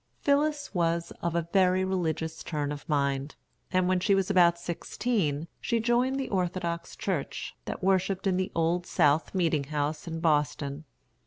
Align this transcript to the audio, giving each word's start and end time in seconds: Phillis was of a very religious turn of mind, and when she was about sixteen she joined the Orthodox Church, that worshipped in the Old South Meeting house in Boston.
Phillis 0.19 0.73
was 0.73 1.11
of 1.21 1.35
a 1.35 1.47
very 1.53 1.85
religious 1.85 2.41
turn 2.41 2.71
of 2.71 2.89
mind, 2.89 3.35
and 3.71 3.87
when 3.87 3.99
she 3.99 4.15
was 4.15 4.31
about 4.31 4.57
sixteen 4.57 5.47
she 5.59 5.79
joined 5.79 6.19
the 6.19 6.27
Orthodox 6.31 6.95
Church, 6.95 7.55
that 7.65 7.83
worshipped 7.83 8.25
in 8.25 8.35
the 8.35 8.51
Old 8.55 8.87
South 8.87 9.35
Meeting 9.35 9.65
house 9.65 10.07
in 10.07 10.19
Boston. 10.19 10.85